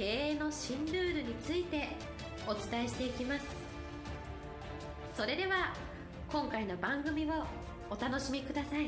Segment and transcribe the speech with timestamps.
[0.00, 1.88] 経営の新ルールについて
[2.48, 3.44] お伝えしていきます。
[5.14, 5.74] それでは
[6.32, 7.44] 今回の番組を
[7.90, 8.86] お楽しみください。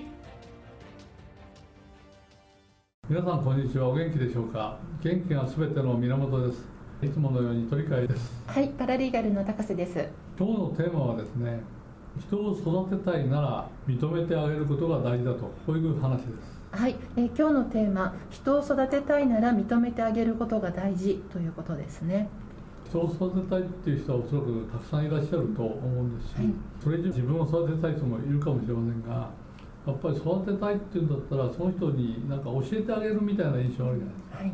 [3.11, 3.91] 皆さんこんにちは。
[3.91, 4.79] お元気でしょうか？
[5.05, 6.65] 元気がすべての源です。
[7.03, 8.33] いつものように鳥飼です。
[8.47, 10.09] はいパラリーガルの高瀬です。
[10.39, 11.61] 今日のテーマはですね
[12.27, 12.57] 人を
[12.87, 15.41] 育てたいなら認めてあげることが大事だと。
[15.67, 22.29] こういう話ですはい、え今日のテーマ「人を育てたいなら認めてあげることが大事」ということですね。
[22.89, 26.47] 人を育てたいっていう人はおそらくたくさんいらっしゃると思うんですし、はい、
[26.83, 29.31] それ以上自分を育てたい人もいるかもしれませんが
[29.87, 34.53] やっぱり育てたいっていうんだったらその人に何か教えてあげるみたいな印象あるじゃないですか、はい、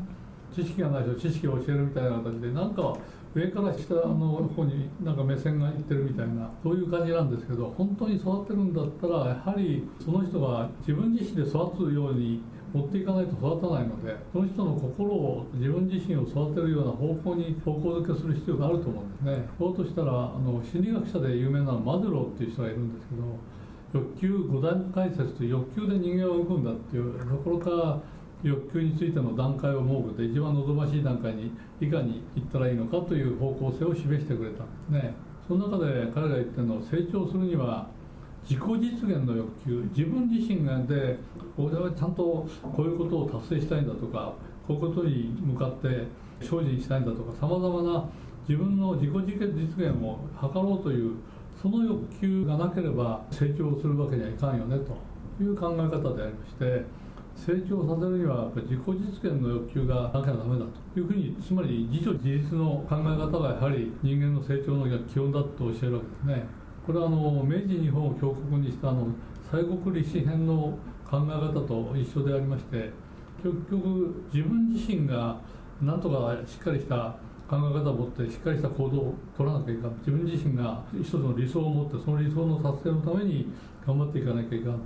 [0.55, 2.97] 知識がない人知識を教えるみたいな形でなんか
[3.35, 19.49] 上から下の方になんか目線がいってるみたいなそういう感じなんですけど本当に育てるんだったらやはりその人が自分自身で育つように持っていかないと育たないのでその人の心を自分自身を育てるような方向に方向づけする必要があると思うんですね。
[19.59, 23.23] そうとしたらあの心理学者で有名なマズローっていう人がいるんですけど
[23.95, 28.01] 欲求5段階説という欲求で人間を生むんだっていうところから
[28.43, 34.65] 欲求についての段階を設けて一番望ましい段階にいかに行ったらいいのかという方向性を示してくれた。
[34.65, 35.15] んですね。
[35.47, 37.89] その中で彼が言ってるのは成長するには
[38.49, 41.19] 自己実現の欲求自分自身がで
[41.57, 44.35] 俺はちゃんとこういうことを達成したいんだとか
[44.67, 46.07] こういうことに向かって
[46.41, 48.05] 精進したいんだとかさまざまな
[48.49, 51.17] 自分の自己実現を図ろうという
[51.61, 56.85] その欲求がなければ成長するわけにはいかんよねという考え方でありまして
[57.39, 66.47] 成長させるには自己実現の欲求がなきゃダメだというふうにつまり自助自立の考え方がやはり人間の成長の基本だと教えるわけですね。
[66.85, 69.07] これはあの明治日本を強国にしたあの
[69.53, 70.77] 西国立志編の
[71.09, 72.91] 考え方と一緒でありまして
[73.43, 75.41] 結局自分自身が
[75.81, 77.17] なんとかしっかりした
[77.49, 79.97] 考え方を持ってしっかりした行動を取らなきゃいかん。
[79.99, 83.47] 自分自身が一つの理想を持ってその理想の達成のために
[83.87, 84.81] 頑張っていかなきゃいかん。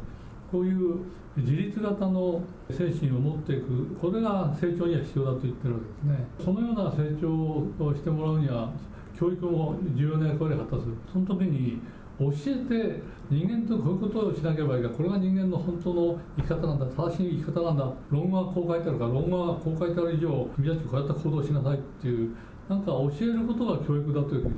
[0.53, 0.99] こういう
[1.35, 6.27] 自立型の精神を持っていくこれが成長には必要だと言ってるわけですね。
[6.45, 8.71] そのような成長をしてもらうには
[9.19, 10.89] 教育も重要な役割を果たす。
[11.11, 11.81] その時に
[12.21, 16.87] 教えて人間とこういうことをしなければいいがこれが人間の本当の生き方なんだ。
[16.87, 17.91] 正しい生き方なんだ。
[18.11, 22.37] 論語はこう書いてあるから論語はこう書いてある以上君たちこうやった行動しなさいっていう
[22.69, 24.55] なんか教えることが教育だというふうに、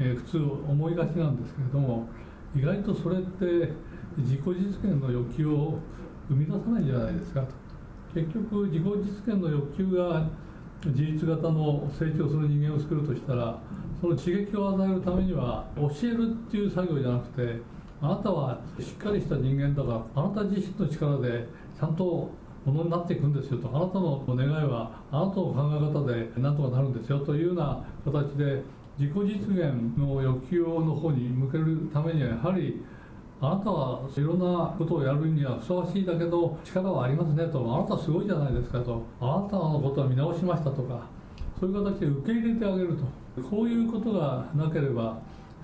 [0.00, 0.36] えー、普通
[0.68, 2.08] 思いがちなんですけれども
[2.54, 3.72] 意外とそれって
[4.18, 4.52] 自己実
[4.90, 5.78] 現の欲求を
[6.28, 7.42] 生み出さないんじゃないですか。
[7.42, 7.48] と
[8.14, 10.26] 結局自己実現の欲求が
[10.86, 13.58] 自立型の成長する人間を作るとしたら
[14.00, 17.60] その刺激を与えるためには教えるっていう作業じゃなくて
[18.00, 21.48] あなたはしっかりした人間だからあなた自身の力で
[21.78, 22.30] ちゃんと
[22.66, 23.68] ものになっていくんですよと。
[23.68, 27.20] あなたの願いはあなたの考え方でなんとかなるんですよ。
[27.20, 28.62] というような形で
[28.98, 32.82] 自己実現の欲求の方に向けるためにはやはり
[33.52, 37.60] あなたはいろんなことをやるにはふさわしいだけど力はありますねと。
[37.74, 39.02] あなたすごいじゃないですかと。
[39.20, 41.06] あなたのことは見直しましたとか。
[41.60, 42.96] そういう形で受け入れてあげる
[43.34, 43.42] と。
[43.42, 45.18] こういうことがなければ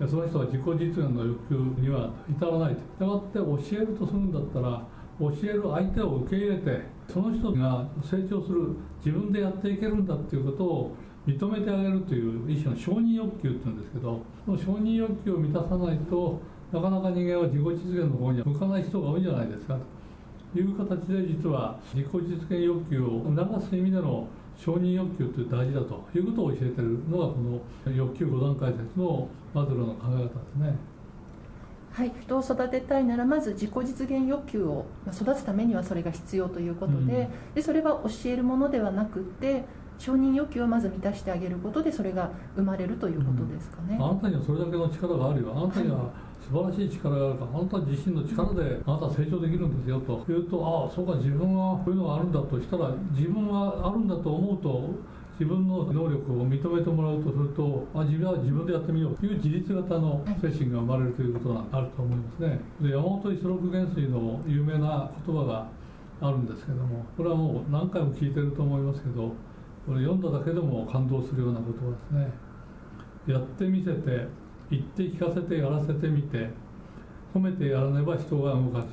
[0.08, 2.80] その人は自己実現の欲求には至らないと。
[2.80, 4.82] したがって教えるとするんだったら
[5.20, 6.82] 教える相手を受け入れて
[7.12, 10.96] その人が成長する自分でやっていけるんだっていうことを
[11.26, 16.40] 認めてあげるという一種の承認欲求っていうんですけどその承認欲求を満たさないと
[16.72, 19.76] なかなか人間は自己実現の方には向かない人が多いんじゃないですか
[20.52, 24.26] という形で実は自己実現欲求を促す意味での
[24.56, 27.36] 承認欲求という大事だということを教えているのがこ
[27.86, 30.74] の欲求5段階説のマズローの考え方ですね。
[31.92, 37.08] はい、人を育てたいならまず自己実現欲求を育つためにはそれが必要ということでうん、
[37.54, 39.64] でそれは教えるものではなくて
[40.00, 45.52] 承認欲求をまず満たしてあげることでそれが生まれるということですかね、うん、あなたにはそれだけの力があるよ。
[45.54, 46.10] あなたには、
[46.40, 50.24] 素晴らしい力があるからあなた自身の力であなたは成長できるんですよと。
[50.26, 54.88] 言うとああそうか自分はこういうのがあるんだとしたら自分はあるんだと思うと
[55.38, 59.14] 自分の能力を認めてもらうとするとあ自分は自分でやってみよう。
[59.14, 62.58] という自立型の精神が生まれるということがあると思いますね。
[62.80, 65.68] で山本五十六元帥の有名な言葉が
[66.20, 69.32] あるんですけどもこれはもう何回も聞いてると思いますけど
[69.86, 72.32] これ読んだだけでも感動するような言葉ですね
[73.26, 74.26] やってみせて
[74.70, 76.48] 言って聞かせてやらせてみて
[77.34, 78.86] 褒めてやらねば人が動かし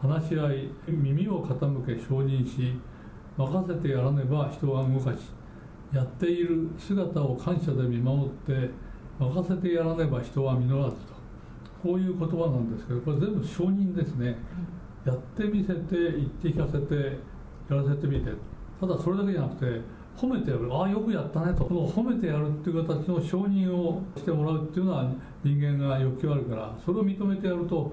[0.00, 2.74] 話し合い耳を傾け承認し
[3.36, 5.18] 任せてやらねば人が動かし
[5.92, 8.70] やっている姿を感謝で見守って
[9.18, 11.20] 任せてやらねば人は実らずと。
[11.82, 14.36] こういう言葉なんですけどこれ全部承認ですね、
[15.04, 16.94] やってみせて言って聞かせて
[17.68, 18.30] やらせてみて。
[18.80, 19.80] ただそれだけじゃなくて
[20.16, 21.64] 褒めてやるああよくやったねと。
[21.64, 25.10] 褒めてやるっていう形の承認をしてもらうっていうのは
[25.42, 27.92] 人間が欲求あるからそれを認めてやると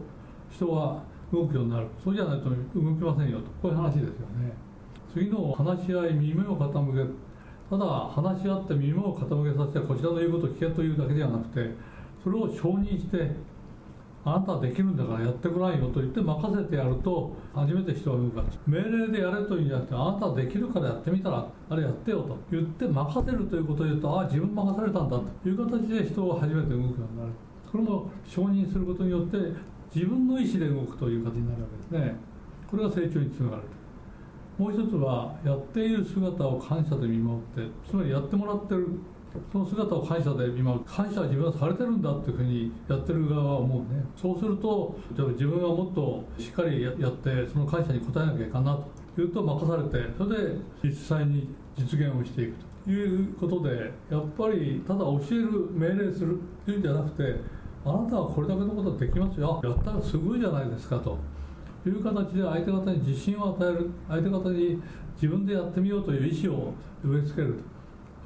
[0.51, 1.87] 人は動くようになる。
[2.03, 3.45] そうじゃないと動きませんよと。
[3.61, 4.07] こういう話ですよ
[4.39, 4.53] ね。
[5.13, 7.13] 次の話し合い耳を傾け
[7.69, 11.75] ただ話し合って耳を傾けさせてこちらの言うことを聞けというだけではなくて
[12.23, 13.31] それを承認して
[14.27, 27.31] あなたはできるんだからやってごらんよと言って任せてやると初めて人は動く命令でやれというんじゃなくてあなたはできるからやってみたらあれやってよと言って任せるということを言うとああ自分任されたんだという形で人は初めて動くようになる。
[27.71, 29.37] これも承認することによって
[29.93, 32.15] 自分の意思で動くという形になるわけですね。
[32.69, 33.63] これが成長につながる
[34.57, 38.99] もう一つはやっている姿を感謝で見守ってつまりやってもらってる。
[39.51, 44.03] その姿を感謝で見守る感謝は自分はされてるんだっていうふうにやってる側は思うね。
[44.15, 48.79] そうすると例えば自分はもっとしっかりやってその感謝に応えなきゃいかんな
[49.15, 57.35] というと任されてそれで実際に実現をしていくということでやっぱりただ教える命令するっていうんじゃなくて
[57.85, 59.61] あなたはこれだけのことはできますよ。
[59.63, 61.17] やったらすごいじゃないですかと。
[61.85, 63.89] いう形で相手方に自信を与える。
[64.09, 64.81] 相手方に
[65.15, 67.76] 自分でやってみようという意思を植え付けると。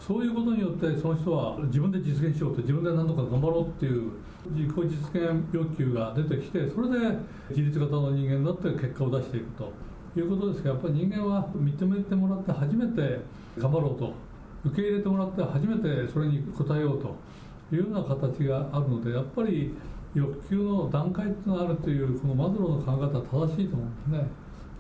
[0.06, 4.12] そういうことによってその人は自分で実現しようと自分で何とか頑張ろうっていう
[4.50, 7.16] 自己実現欲求が出てきてそれで
[7.50, 9.72] 自立型の人間だって結果を出していくと
[10.18, 13.20] いうことですがやっぱり人間は認めてもらって初めて
[13.60, 14.14] 頑張ろうと
[14.66, 17.16] 受け入れてもらって初めてそれに応えようと
[17.76, 19.76] いうような形があるのでやっぱり
[20.16, 24.28] 欲求の段階っていうのがあるというこのマズローの考え方は正しいと思うんですね。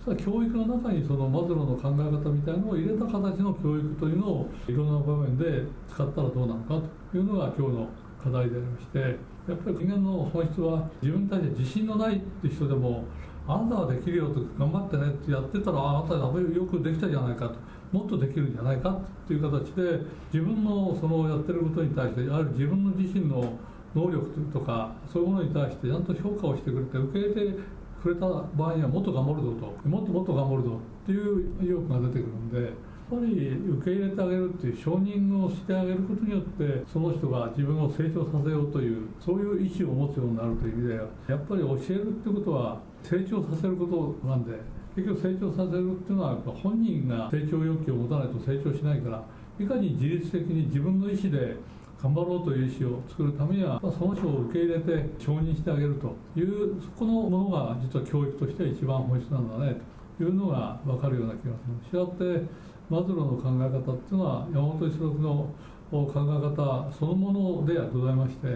[0.05, 6.81] 教育の中にそのマズローの考え方みたいなのを入れた形の教育というのをいろんな場面で使ったらどうなのか
[7.11, 7.89] というのが今日の
[8.21, 13.05] 課題でありましてやっぱり人間の本質は自分に対して自信のないって人でも
[13.47, 16.31] あなたはできるよと頑張ってねってやってたらあなたよ
[16.65, 17.55] くできたじゃないかと
[17.91, 19.99] もっとできるんじゃないかっていう形で
[20.33, 23.53] 自分のそのやってることに対してやはり自分の自身の
[23.93, 29.87] 能力とかそういうものに対してちゃんと評価をしてくれて受け入れてくれた場合にはもっと頑張るぞと。
[29.87, 44.53] もっともっと頑張るぞっていう意欲が出てくるんでやっぱり受け入れてあげるっていう承認をしてあげることによってその人が自分を成長させようというそういう意思を持つようになるという意味でやっぱり教えるってことは成長させることなんで
[44.95, 49.23] 結局成長させるっていうのはやっぱ本人が成長欲求を持たないと成長しないから
[49.59, 51.55] いかに自律的に自分の意思で
[52.01, 59.79] 頑張ろうという意思を作るためには、まあ、その人を受け入れて承認してあげるというそこのものが実は教育としては一番本質なんだね
[60.17, 62.01] というのが分かるような気がする。
[62.01, 62.45] したって
[62.89, 65.53] マズローの考え方っていうのは山本一六の
[65.91, 68.53] 考え方そのものではございましてや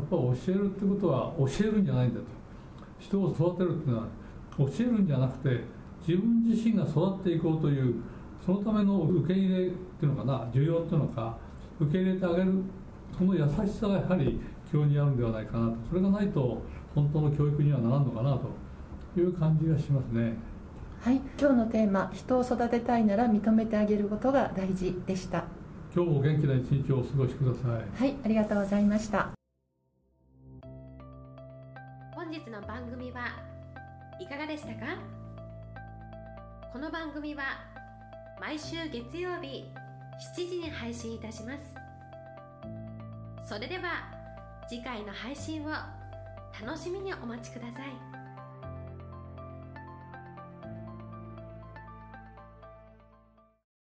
[0.00, 2.26] っぱ教えるってことは教えるんじゃないんだと
[2.98, 4.08] 人を育てるっていうのは
[4.58, 5.64] 教えるんじゃなくて
[6.06, 8.02] 自分自身が育っていこうという
[8.44, 11.38] そのための受け入れっていうのかな需要っていうのか
[11.80, 12.52] 受け入れてあげる
[13.16, 14.40] その優しさがやはり
[14.72, 15.76] 教にあるんではないかなと。
[15.88, 16.62] それがないと
[16.94, 18.50] 本当の教育にはならんのかなと。
[19.14, 20.32] いう感じがしますね。
[21.02, 21.16] はい。
[21.38, 25.44] 今日のテーマ「人を育てたいなら認めてあげることが大事」でした。
[25.94, 27.70] 今日も元気な一日をお過ごしください。
[27.94, 28.16] はい。
[28.24, 29.28] ありがとうございました。
[32.14, 33.26] 本日の番組は
[34.18, 34.96] いかがでしたか？
[36.72, 37.42] この番組は
[38.40, 39.66] 毎週月曜日
[40.34, 41.81] 7時に配信いたします
[43.44, 44.08] それでは
[44.68, 45.68] 次回の配信を
[46.64, 48.21] 楽しみにお待ちください。